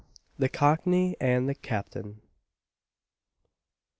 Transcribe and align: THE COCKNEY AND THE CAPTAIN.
THE 0.39 0.49
COCKNEY 0.49 1.15
AND 1.21 1.47
THE 1.47 1.53
CAPTAIN. 1.53 2.21